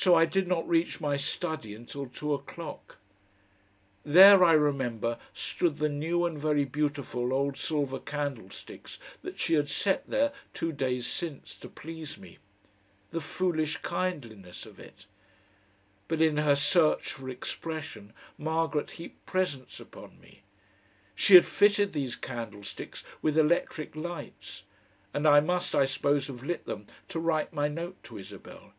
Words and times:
So 0.00 0.14
I 0.14 0.26
did 0.26 0.46
not 0.46 0.68
reach 0.68 1.00
my 1.00 1.16
study 1.16 1.74
until 1.74 2.06
two 2.06 2.32
o'clock. 2.32 2.98
There, 4.04 4.44
I 4.44 4.52
remember, 4.52 5.18
stood 5.34 5.78
the 5.78 5.88
new 5.88 6.24
and 6.24 6.38
very 6.38 6.64
beautiful 6.64 7.32
old 7.32 7.56
silver 7.56 7.98
candlesticks 7.98 9.00
that 9.22 9.40
she 9.40 9.54
had 9.54 9.68
set 9.68 10.08
there 10.08 10.32
two 10.54 10.70
days 10.70 11.04
since 11.04 11.52
to 11.56 11.68
please 11.68 12.16
me 12.16 12.38
the 13.10 13.20
foolish 13.20 13.78
kindliness 13.78 14.64
of 14.66 14.78
it! 14.78 15.06
But 16.06 16.22
in 16.22 16.36
her 16.36 16.54
search 16.54 17.12
for 17.14 17.28
expression, 17.28 18.12
Margaret 18.38 18.92
heaped 18.92 19.26
presents 19.26 19.80
upon 19.80 20.20
me. 20.20 20.42
She 21.16 21.34
had 21.34 21.44
fitted 21.44 21.92
these 21.92 22.14
candlesticks 22.14 23.02
with 23.20 23.36
electric 23.36 23.96
lights, 23.96 24.62
and 25.12 25.26
I 25.26 25.40
must, 25.40 25.74
I 25.74 25.86
suppose, 25.86 26.28
have 26.28 26.44
lit 26.44 26.66
them 26.66 26.86
to 27.08 27.18
write 27.18 27.52
my 27.52 27.66
note 27.66 28.00
to 28.04 28.16
Isabel. 28.16 28.74